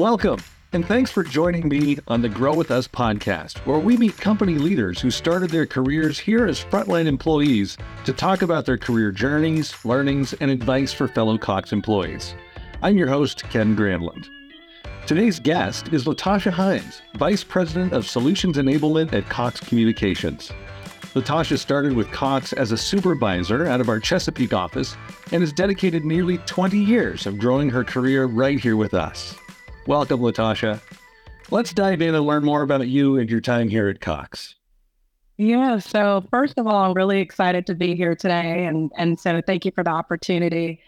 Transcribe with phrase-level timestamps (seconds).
[0.00, 0.40] Welcome,
[0.72, 4.54] and thanks for joining me on the Grow With Us podcast, where we meet company
[4.54, 7.76] leaders who started their careers here as frontline employees
[8.06, 12.34] to talk about their career journeys, learnings, and advice for fellow Cox employees.
[12.80, 14.26] I'm your host, Ken Granlund.
[15.06, 20.50] Today's guest is Letocha Hines, Vice President of Solutions Enablement at Cox Communications.
[21.12, 24.96] Letocha started with Cox as a supervisor out of our Chesapeake office
[25.30, 29.36] and has dedicated nearly 20 years of growing her career right here with us.
[29.90, 30.80] Welcome, Letocha.
[31.50, 34.54] Let's dive in and learn more about you and your time here at Cox.
[35.36, 39.42] Yeah, so first of all, I'm really excited to be here today, and, and so
[39.44, 40.80] thank you for the opportunity.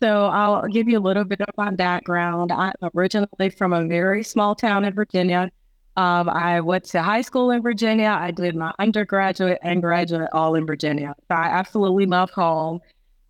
[0.00, 2.52] So I'll give you a little bit of my background.
[2.52, 5.50] I'm originally from a very small town in Virginia.
[5.96, 8.16] Um, I went to high school in Virginia.
[8.16, 11.12] I did my undergraduate and graduate all in Virginia.
[11.26, 12.78] So I absolutely love home.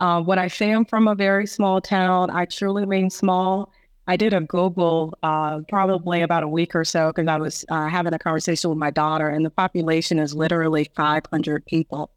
[0.00, 3.72] Uh, when I say I'm from a very small town, I truly mean small.
[4.06, 7.88] I did a Google uh, probably about a week or so because I was uh,
[7.88, 12.10] having a conversation with my daughter, and the population is literally 500 people.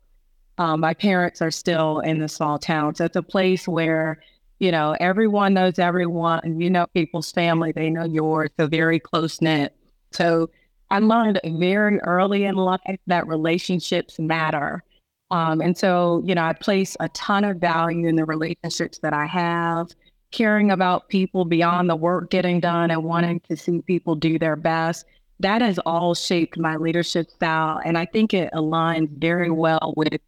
[0.57, 2.95] Um, my parents are still in the small town.
[2.95, 4.21] So it's a place where,
[4.59, 8.49] you know, everyone knows everyone, you know people's family, they know yours.
[8.59, 9.75] So very close knit.
[10.11, 10.49] So
[10.89, 14.83] I learned very early in life that relationships matter.
[15.29, 19.13] Um, and so, you know, I place a ton of value in the relationships that
[19.13, 19.89] I have
[20.31, 24.55] caring about people beyond the work getting done and wanting to see people do their
[24.55, 25.05] best.
[25.39, 27.79] That has all shaped my leadership style.
[27.85, 30.19] And I think it aligns very well with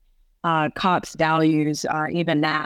[0.44, 0.70] uh,
[1.18, 2.66] values uh, even now.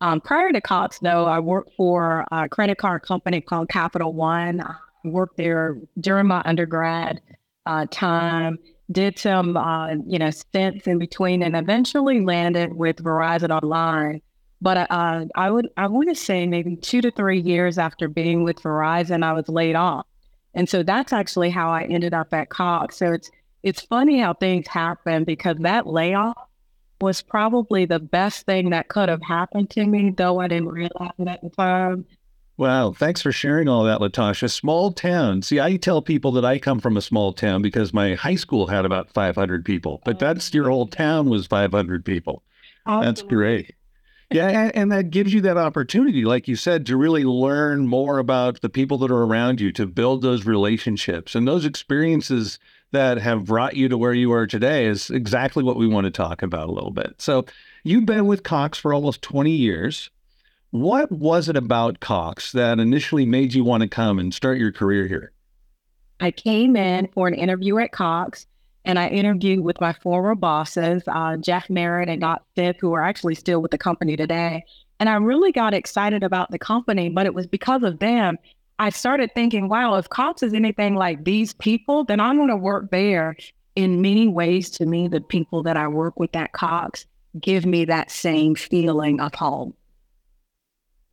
[0.00, 4.60] Um, prior to Cox, though, I worked for a credit card company called Capital One.
[4.60, 7.20] I worked there during my undergrad
[7.64, 8.58] uh, time,
[8.92, 14.20] did some, uh, you know, stints in between, and eventually landed with Verizon Online
[14.60, 18.42] but uh, I would I want to say maybe two to three years after being
[18.44, 20.06] with Verizon, I was laid off,
[20.54, 22.96] and so that's actually how I ended up at Cox.
[22.96, 23.30] So it's
[23.62, 26.36] it's funny how things happen because that layoff
[27.00, 31.12] was probably the best thing that could have happened to me, though I didn't realize
[31.18, 32.06] it at the time.
[32.58, 34.50] Wow, thanks for sharing all that, Letocha.
[34.50, 35.42] Small town.
[35.42, 38.66] See, I tell people that I come from a small town because my high school
[38.66, 42.42] had about 500 people, but that's your whole town was 500 people.
[42.86, 43.06] Absolutely.
[43.06, 43.74] That's great
[44.30, 48.60] yeah, and that gives you that opportunity, like you said, to really learn more about
[48.60, 52.58] the people that are around you, to build those relationships and those experiences
[52.92, 56.10] that have brought you to where you are today is exactly what we want to
[56.10, 57.14] talk about a little bit.
[57.18, 57.44] So,
[57.84, 60.10] you've been with Cox for almost 20 years.
[60.70, 64.72] What was it about Cox that initially made you want to come and start your
[64.72, 65.32] career here?
[66.20, 68.46] I came in for an interview at Cox
[68.86, 73.02] and I interviewed with my former bosses, uh, Jeff Merritt and Dot Smith, who are
[73.02, 74.64] actually still with the company today.
[75.00, 78.38] And I really got excited about the company, but it was because of them.
[78.78, 82.56] I started thinking, wow, if Cox is anything like these people, then I'm going to
[82.56, 83.36] work there.
[83.74, 87.04] In many ways, to me, the people that I work with at Cox
[87.40, 89.74] give me that same feeling of home.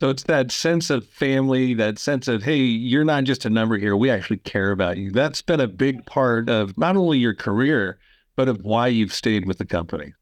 [0.04, 3.78] So it's that sense of family, that sense of, hey, you're not just a number
[3.78, 3.96] here.
[3.96, 5.10] We actually care about you.
[5.10, 7.98] That's been a big part of not only your career,
[8.36, 10.12] but of why you've stayed with the company.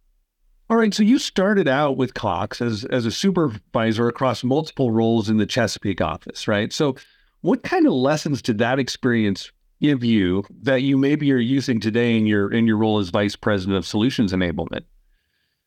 [0.71, 0.95] All right.
[0.95, 5.47] So you started out with Cox as, as a supervisor across multiple roles in the
[5.47, 6.73] Chesapeake office, right?
[6.73, 6.95] So
[7.41, 9.51] what kind of lessons did that experience
[9.81, 13.35] give you that you maybe are using today in your in your role as vice
[13.35, 14.85] president of solutions enablement?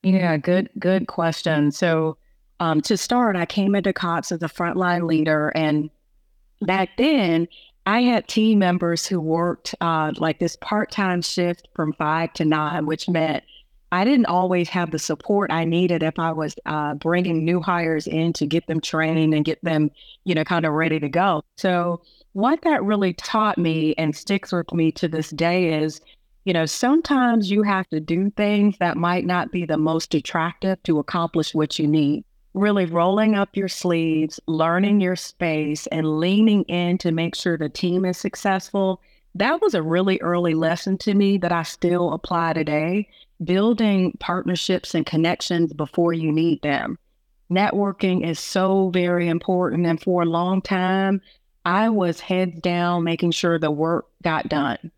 [0.04, 1.74] Yeah, good, good question.
[1.74, 2.16] So
[2.60, 5.50] um, to start, I came into Cox as a frontline leader.
[5.56, 5.90] And
[6.62, 7.48] back then,
[7.86, 12.46] I had team members who worked uh, like this part time shift from five to
[12.46, 13.44] nine, which meant
[13.92, 18.08] I didn't always have the support I needed if I was uh, bringing new hires
[18.08, 19.92] in to get them trained and get them,
[20.24, 21.44] you know, kind of ready to go.
[21.58, 22.02] So,
[22.34, 26.02] what that really taught me and sticks with me to this day is,
[26.44, 30.82] you know, sometimes you have to do things that might not be the most attractive
[30.84, 32.26] to accomplish what you need
[32.56, 37.70] really rolling up your sleeves, learning your space, and leaning in to make sure the
[37.70, 39.02] team is successful.
[39.36, 43.10] That was a really early lesson to me that I still apply today.
[43.44, 46.98] Building partnerships and connections before you need them.
[47.52, 49.86] Networking is so very important.
[49.86, 51.22] And for a long time,
[51.66, 54.92] I was heads down, making sure the work got done.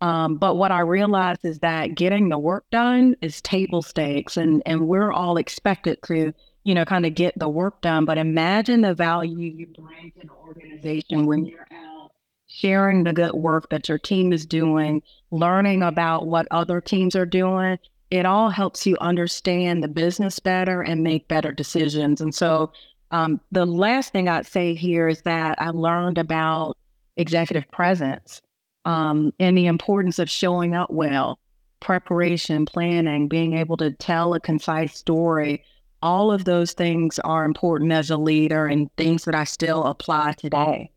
[0.00, 4.62] Um, but what I realized is that getting the work done is table stakes, and,
[4.64, 6.32] and we're all expected to
[6.68, 8.04] you know, kind of get the work done.
[8.04, 12.12] But imagine the value you bring to the organization when you're out
[12.46, 17.24] sharing the good work that your team is doing, learning about what other teams are
[17.24, 17.78] doing.
[18.10, 22.20] It all helps you understand the business better and make better decisions.
[22.20, 22.70] And so,
[23.12, 26.76] um, the last thing I'd say here is that I learned about
[27.16, 28.42] executive presence
[28.84, 31.38] um, and the importance of showing up well,
[31.80, 35.64] preparation, planning, being able to tell a concise story.
[36.02, 40.32] All of those things are important as a leader and things that I still apply
[40.32, 40.92] today.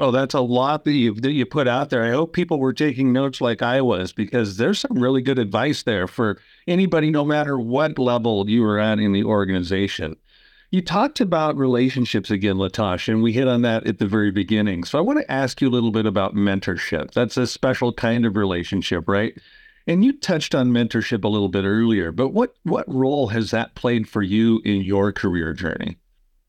[0.00, 2.04] Oh, that's a lot that you that you put out there.
[2.04, 5.82] I hope people were taking notes like I was because there's some really good advice
[5.82, 6.38] there for
[6.68, 10.14] anybody, no matter what level you were at in the organization.
[10.70, 14.84] You talked about relationships again, Letocha, and we hit on that at the very beginning.
[14.84, 17.12] So I want to ask you a little bit about mentorship.
[17.12, 19.36] That's a special kind of relationship, right?
[19.88, 23.74] And you touched on mentorship a little bit earlier, but what what role has that
[23.74, 25.96] played for you in your career journey?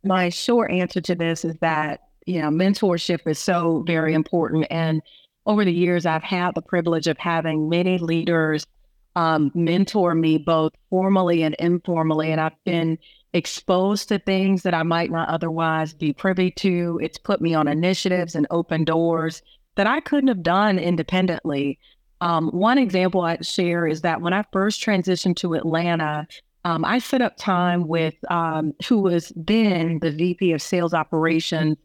[0.03, 4.68] My short answer to this is that you know, mentorship is so very important.
[4.69, 5.01] And
[5.47, 8.68] over the years, I've had the privilege of having many leaders
[9.15, 12.31] um, mentor me both formally and informally.
[12.31, 13.00] And I've been
[13.33, 17.00] exposed to things that I might not otherwise be privy to.
[17.01, 19.41] It's put me on initiatives and open doors
[19.75, 21.80] that I couldn't have done independently.
[22.21, 26.27] Um, one example I'd share is that when I first transitioned to Atlanta,
[26.66, 31.77] um, I set up time with um, who was then the VP of Sales Operations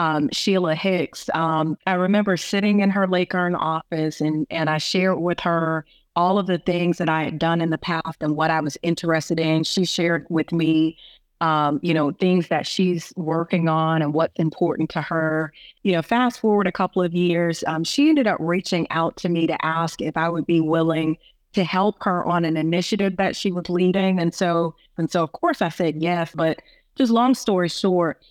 [0.00, 1.28] um, Sheila Hicks.
[1.34, 5.84] Um, I remember sitting in her Lake Ern office and, and I shared with her
[6.16, 8.78] all of the things that I had done in the past and what I was
[8.82, 9.62] interested in.
[9.62, 10.96] She shared with me,
[11.40, 15.52] um, you know, things that she's working on and what's important to her.
[15.82, 19.28] You know, fast forward a couple of years, um, she ended up reaching out to
[19.28, 21.16] me to ask if I would be willing
[21.52, 24.20] to help her on an initiative that she was leading.
[24.20, 26.32] And so, and so, of course, I said yes.
[26.34, 26.60] But
[26.94, 28.22] just long story short,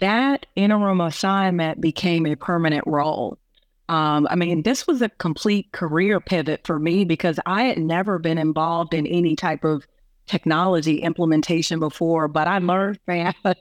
[0.00, 3.38] that interim assignment became a permanent role.
[3.88, 8.18] Um, I mean, this was a complete career pivot for me because I had never
[8.18, 9.86] been involved in any type of
[10.32, 13.58] technology implementation before, but I learned fast.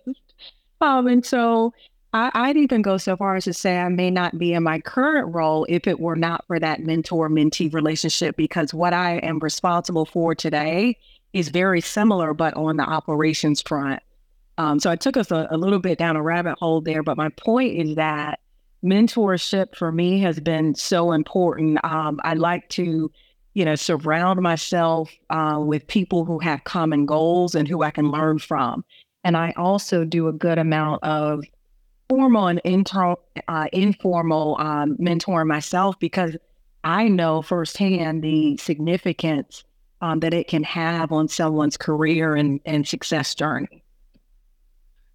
[0.79, 1.73] um, and so
[2.13, 4.79] I, would even go so far as to say I may not be in my
[4.79, 9.39] current role if it were not for that mentor mentee relationship, because what I am
[9.39, 10.97] responsible for today
[11.33, 14.01] is very similar, but on the operations front.
[14.57, 17.17] Um, so I took us a, a little bit down a rabbit hole there, but
[17.17, 18.39] my point is that
[18.83, 21.79] mentorship for me has been so important.
[21.83, 23.11] Um, I like to,
[23.53, 28.11] you know, surround myself uh, with people who have common goals and who I can
[28.11, 28.83] learn from.
[29.23, 31.43] And I also do a good amount of
[32.09, 32.61] formal and
[33.47, 36.35] uh, informal um, mentoring myself because
[36.83, 39.63] I know firsthand the significance
[40.01, 43.83] um, that it can have on someone's career and, and success journey.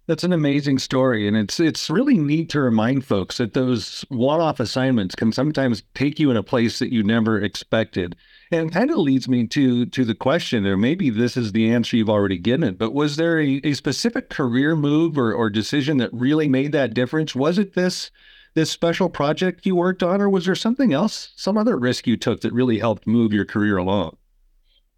[0.07, 4.57] That's an amazing story, and it's it's really neat to remind folks that those one-off
[4.61, 8.15] assignments can sometimes take you in a place that you never expected.
[8.49, 11.97] And kind of leads me to to the question, or maybe this is the answer
[11.97, 16.13] you've already given, but was there a, a specific career move or, or decision that
[16.13, 17.35] really made that difference?
[17.35, 18.09] Was it this
[18.53, 22.15] this special project you worked on, or was there something else, some other risk you
[22.15, 24.15] took that really helped move your career along?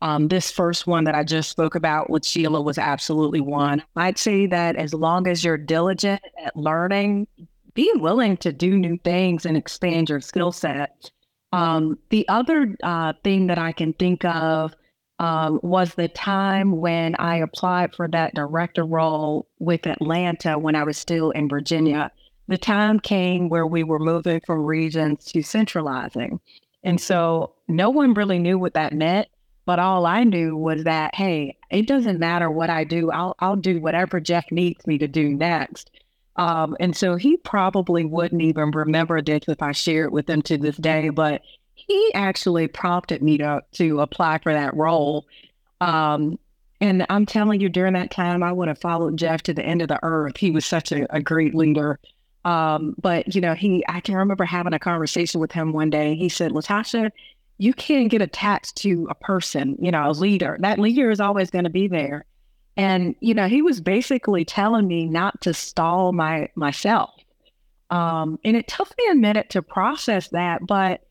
[0.02, 3.84] Um, this first one that I just spoke about with Sheila was absolutely one.
[3.96, 7.28] I'd say that as long as you're diligent at learning,
[7.74, 11.12] be willing to do new things and expand your skill set.
[11.52, 14.74] Um, the other uh, thing that I can think of
[15.20, 20.84] um, was the time when I applied for that director role with Atlanta when I
[20.84, 22.12] was still in Virginia.
[22.48, 26.40] The time came where we were moving from regions to centralizing.
[26.84, 29.28] And so no one really knew what that meant.
[29.70, 33.12] But all I knew was that, hey, it doesn't matter what I do.
[33.12, 35.92] I'll I'll do whatever Jeff needs me to do next.
[36.38, 40.58] Um, and so he probably wouldn't even remember this if I shared with him to
[40.58, 41.10] this day.
[41.10, 41.44] But
[41.76, 45.28] he actually prompted me to to apply for that role.
[45.82, 46.40] Um,
[46.82, 49.84] and I'm telling you, during that time, I would have followed Jeff to the end
[49.84, 50.38] of the earth.
[50.38, 52.00] He was such a, a great leader.
[52.44, 56.16] Um, but you know, he I can remember having a conversation with him one day.
[56.16, 57.12] He said, Letocha,
[57.60, 60.58] you can't get attached to a person, you know, a leader.
[60.62, 62.26] That leader is always going to be there.
[62.78, 67.12] And, you know, he was basically telling me not to stall my myself.
[67.90, 71.02] Um, and it took me a minute to process that, but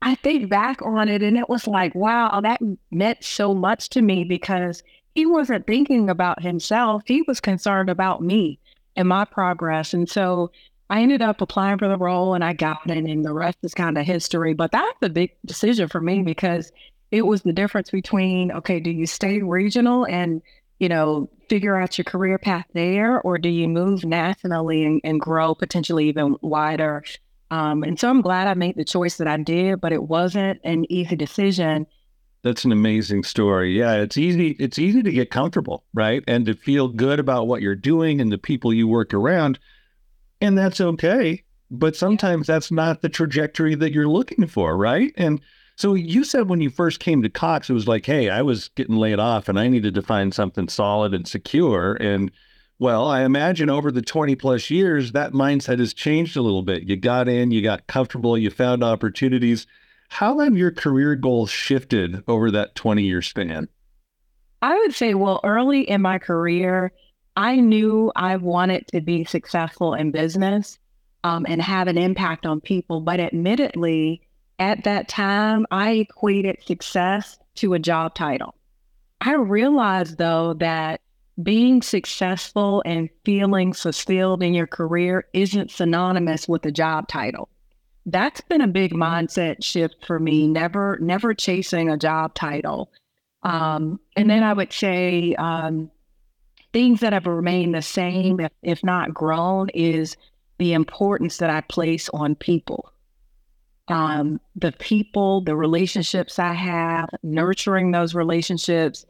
[0.00, 2.60] I think back on it and it was like, wow, that
[2.90, 4.82] meant so much to me because
[5.14, 7.02] he wasn't thinking about himself.
[7.06, 8.58] He was concerned about me
[8.96, 9.92] and my progress.
[9.92, 10.50] And so
[10.90, 13.74] I ended up applying for the role and I got it, and the rest is
[13.74, 14.54] kind of history.
[14.54, 16.72] But that's a big decision for me because
[17.10, 20.42] it was the difference between okay, do you stay regional and
[20.78, 25.20] you know figure out your career path there, or do you move nationally and, and
[25.20, 27.02] grow potentially even wider?
[27.50, 30.60] Um, and so I'm glad I made the choice that I did, but it wasn't
[30.64, 31.86] an easy decision.
[32.42, 33.78] That's an amazing story.
[33.78, 34.50] Yeah, it's easy.
[34.58, 38.30] It's easy to get comfortable, right, and to feel good about what you're doing and
[38.30, 39.58] the people you work around
[40.44, 41.42] and that's okay.
[41.70, 45.12] but sometimes that's not the trajectory that you're looking for, right?
[45.16, 45.40] And
[45.76, 48.68] so you said when you first came to Cox, it was like, hey, I was
[48.76, 51.94] getting laid off and I needed to find something solid and secure.
[51.94, 52.30] And
[52.78, 56.84] well, I imagine over the 20 plus years, that mindset has changed a little bit.
[56.84, 59.66] You got in, you got comfortable, you found opportunities.
[60.10, 63.68] How have your career goals shifted over that 20 year span?
[64.62, 66.92] I would say, well, early in my career,
[67.36, 70.78] I knew I wanted to be successful in business
[71.24, 73.00] um, and have an impact on people.
[73.00, 74.22] But admittedly,
[74.58, 78.54] at that time, I equated success to a job title.
[79.20, 81.00] I realized, though, that
[81.42, 87.48] being successful and feeling fulfilled in your career isn't synonymous with a job title.
[88.06, 92.92] That's been a big mindset shift for me, never, never chasing a job title.
[93.42, 95.90] Um, and then I would say um,
[96.74, 100.16] things that have remained the same, if, if not grown, is
[100.58, 102.90] the importance that I place on people
[103.88, 109.04] um, the people, the relationships I have, nurturing those relationships.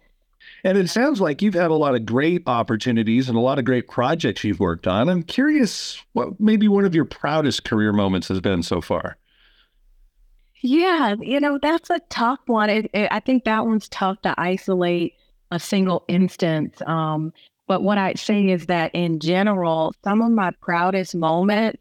[0.65, 3.65] And it sounds like you've had a lot of great opportunities and a lot of
[3.65, 5.09] great projects you've worked on.
[5.09, 9.17] I'm curious what maybe one of your proudest career moments has been so far.
[10.61, 12.71] Yeah, you know, that's a tough one.
[12.71, 15.15] It, it, I think that one's tough to isolate
[15.51, 16.81] a single instance.
[16.87, 17.33] Um,
[17.67, 21.79] but what I'd say is that in general, some of my proudest moments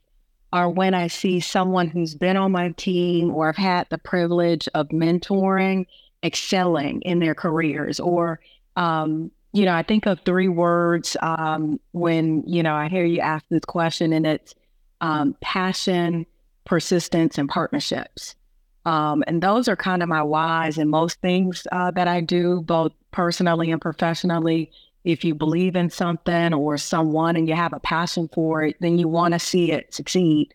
[0.52, 4.70] are when I see someone who's been on my team or I've had the privilege
[4.76, 5.88] of mentoring
[6.24, 8.00] excelling in their careers.
[8.00, 8.40] Or,
[8.76, 13.20] um, you know, I think of three words um, when, you know, I hear you
[13.20, 14.56] ask this question, and it's
[15.02, 16.26] um, passion,
[16.66, 18.36] persistence, and partnerships.
[18.86, 22.62] Um, and those are kind of my whys in most things uh, that I do,
[22.62, 24.72] both personally and professionally
[25.04, 28.98] if you believe in something or someone and you have a passion for it, then
[28.98, 30.54] you want to see it succeed.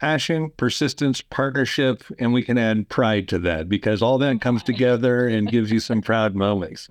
[0.00, 5.28] Passion, persistence, partnership, and we can add pride to that because all that comes together
[5.28, 6.88] and gives you some proud moments.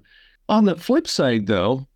[0.48, 1.88] On the flip side, though,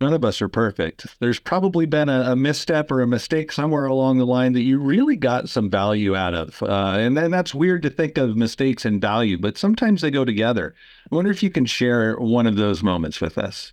[0.00, 1.06] none of us are perfect.
[1.20, 4.78] There's probably been a, a misstep or a mistake somewhere along the line that you
[4.78, 6.62] really got some value out of.
[6.62, 10.24] Uh, and then that's weird to think of mistakes and value, but sometimes they go
[10.24, 10.74] together.
[11.10, 13.72] I wonder if you can share one of those moments with us.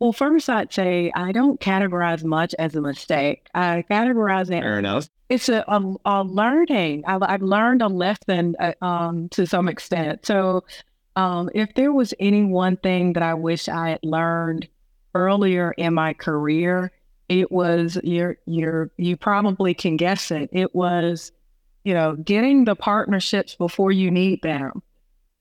[0.00, 3.48] Well, first, I'd say I don't categorize much as a mistake.
[3.54, 4.62] I categorize it.
[4.62, 5.10] Fair enough.
[5.28, 7.04] It's a, a, a learning.
[7.06, 10.24] I've, I've, learned a lesson uh, um, to some extent.
[10.24, 10.64] So,
[11.16, 14.68] um, if there was any one thing that I wish I had learned
[15.14, 16.92] earlier in my career,
[17.28, 20.48] it was you're you're you probably can guess it.
[20.50, 21.30] It was,
[21.84, 24.82] you know, getting the partnerships before you need them.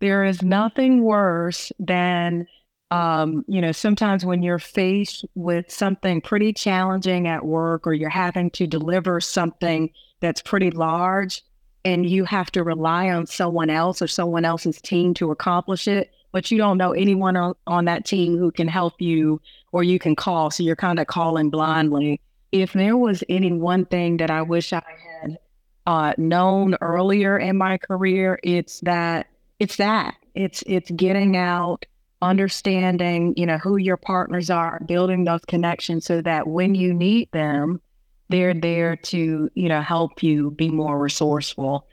[0.01, 2.45] There is nothing worse than
[2.91, 8.10] um, you know, sometimes when you're faced with something pretty challenging at work or you're
[8.10, 9.91] having to deliver something
[10.22, 11.43] that's pretty large
[11.86, 16.12] and you have to rely on someone else or someone else's team to accomplish it,
[16.31, 19.39] but you don't know anyone on, on that team who can help you
[19.72, 20.50] or you can call.
[20.50, 22.19] So you're kind of calling blindly.
[22.51, 24.81] If there was any one thing that I wish I
[25.22, 25.38] had
[25.86, 29.27] uh, known earlier in my career, it's that
[29.60, 31.86] it's that it's it's getting out
[32.21, 37.31] understanding, you know, who your partners are, building those connections so that when you need
[37.31, 37.81] them,
[38.29, 41.88] they're there to, you know, help you be more resourceful.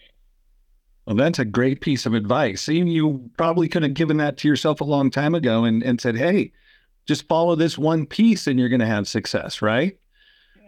[1.06, 2.66] Well, that's a great piece of advice.
[2.68, 6.16] You, probably could have given that to yourself a long time ago and, and said,
[6.16, 6.52] hey,
[7.06, 9.96] just follow this one piece and you're going to have success, right?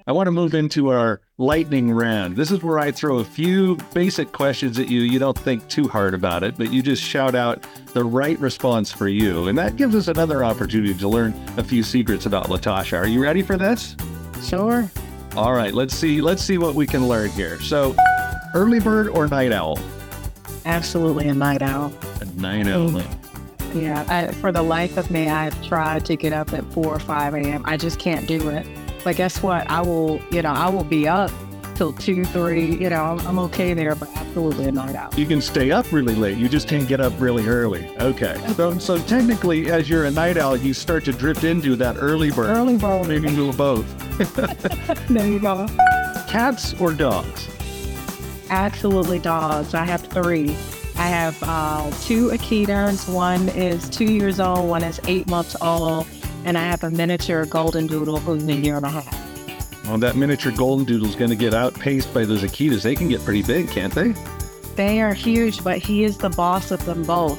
[0.09, 2.35] I want to move into our lightning round.
[2.35, 5.03] This is where I throw a few basic questions at you.
[5.03, 8.91] You don't think too hard about it, but you just shout out the right response
[8.91, 9.49] for you.
[9.49, 12.99] And that gives us another opportunity to learn a few secrets about Letocha.
[12.99, 13.97] Are you ready for this?
[14.43, 14.91] Sure.
[15.37, 17.61] All right, let's see let's see what we can learn here.
[17.61, 17.95] So,
[18.55, 19.79] early bird or night owl?
[20.65, 21.93] Absolutely a night owl.
[22.23, 22.89] A night owl.
[22.93, 23.75] Mm.
[23.75, 26.99] Yeah, I, for the life of me, I've tried to get up at 4 or
[26.99, 27.63] 5 a.m.
[27.67, 28.67] I just can't do it.
[29.05, 29.71] But guess what?
[29.71, 31.31] I will, you know, I will be up
[31.79, 32.75] till two, three.
[32.75, 35.17] You know, I'm, I'm okay there, but absolutely a night out.
[35.17, 36.37] You can stay up really late.
[36.37, 37.89] You just can't get up really early.
[37.99, 38.37] Okay.
[38.55, 42.31] So, so technically, as you're a night owl, you start to drift into that early
[42.31, 42.57] bird.
[42.57, 43.07] Early bird.
[43.09, 43.87] Maybe do both.
[45.09, 45.67] there you go.
[46.27, 47.49] Cats or dogs?
[48.51, 49.75] Absolutely dogs.
[49.75, 50.51] I have three.
[50.97, 53.13] I have uh, two Akitas.
[53.13, 54.69] One is two years old.
[54.69, 56.09] One is eight months old
[56.49, 59.85] and I have a miniature golden doodle who's a year and a half.
[59.85, 62.81] Well, that miniature golden doodle is going to get outpaced by those Akitas.
[62.81, 64.15] They can get pretty big, can't they?
[64.75, 67.39] They are huge, but he is the boss of them both.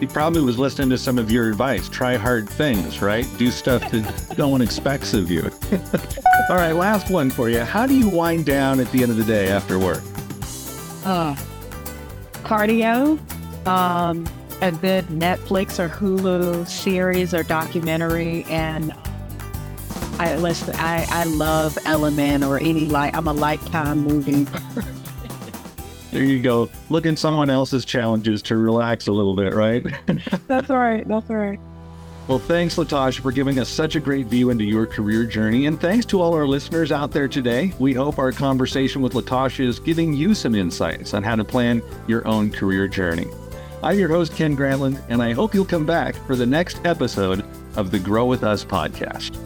[0.00, 1.88] He probably was listening to some of your advice.
[1.88, 3.26] Try hard things, right?
[3.38, 5.42] Do stuff that no one expects of you.
[6.50, 7.60] All right, last one for you.
[7.60, 10.02] How do you wind down at the end of the day after work?
[11.04, 11.36] Uh,
[12.42, 13.20] cardio,
[13.68, 14.26] um,
[14.60, 18.92] a good Netflix or Hulu series or documentary, and
[20.18, 20.74] I listen.
[20.76, 23.14] I I love Element or any like.
[23.16, 24.46] I'm a lifetime movie.
[26.10, 26.70] There you go.
[26.88, 29.84] Look in someone else's challenges to relax a little bit, right?
[30.46, 31.06] That's right.
[31.06, 31.60] That's right.
[32.28, 35.66] Well, thanks, Letocha, for giving us such a great view into your career journey.
[35.66, 37.72] And thanks to all our listeners out there today.
[37.78, 41.82] We hope our conversation with Letocha is giving you some insights on how to plan
[42.06, 43.28] your own career journey.
[43.82, 47.44] I'm your host, Ken Granlund, and I hope you'll come back for the next episode
[47.76, 49.36] of the Grow With Us podcast.